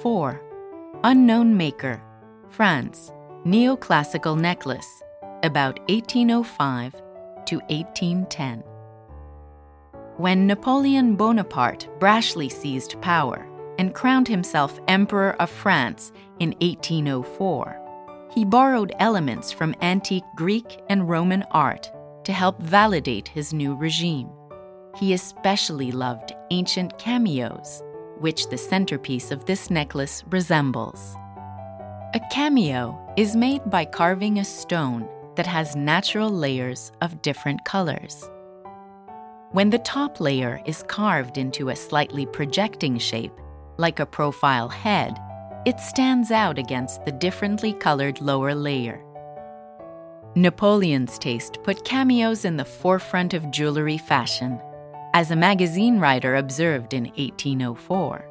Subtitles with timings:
[0.00, 0.40] 4.
[1.02, 2.00] Unknown maker,
[2.48, 3.10] France,
[3.44, 5.02] neoclassical necklace,
[5.42, 6.92] about 1805
[7.46, 8.62] to 1810.
[10.16, 13.46] When Napoleon Bonaparte brashly seized power
[13.78, 21.08] and crowned himself Emperor of France in 1804, he borrowed elements from antique Greek and
[21.08, 21.90] Roman art
[22.24, 24.28] to help validate his new regime.
[24.96, 27.82] He especially loved ancient cameos,
[28.20, 31.16] which the centerpiece of this necklace resembles.
[32.14, 38.28] A cameo is made by carving a stone that has natural layers of different colors.
[39.52, 43.32] When the top layer is carved into a slightly projecting shape,
[43.76, 45.18] like a profile head,
[45.64, 49.02] it stands out against the differently colored lower layer.
[50.34, 54.60] Napoleon's taste put cameos in the forefront of jewelry fashion,
[55.14, 58.24] as a magazine writer observed in 1804.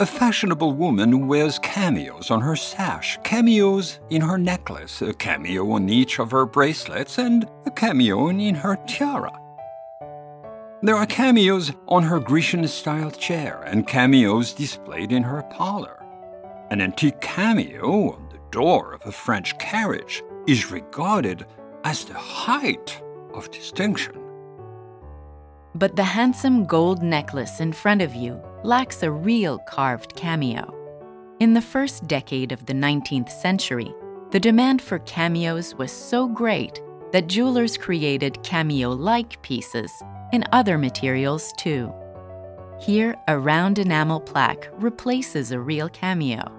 [0.00, 5.88] A fashionable woman wears cameos on her sash, cameos in her necklace, a cameo on
[5.88, 9.36] each of her bracelets, and a cameo in her tiara.
[10.80, 16.00] There are cameos on her Grecian style chair and cameos displayed in her parlor.
[16.70, 21.44] An antique cameo on the door of a French carriage is regarded
[21.82, 23.02] as the height
[23.34, 24.27] of distinction.
[25.74, 30.74] But the handsome gold necklace in front of you lacks a real carved cameo.
[31.40, 33.94] In the first decade of the 19th century,
[34.30, 36.80] the demand for cameos was so great
[37.12, 39.90] that jewelers created cameo like pieces
[40.32, 41.92] in other materials too.
[42.80, 46.52] Here, a round enamel plaque replaces a real cameo.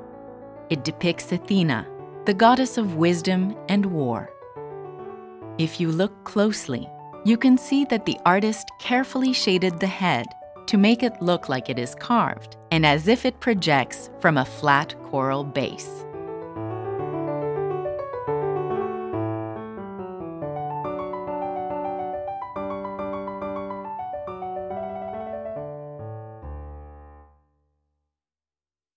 [0.70, 1.88] It depicts Athena,
[2.26, 4.30] the goddess of wisdom and war.
[5.58, 6.90] If you look closely,
[7.26, 10.28] you can see that the artist carefully shaded the head
[10.68, 14.46] to make it look like it is carved and as if it projects from a
[14.46, 16.06] flat coral base.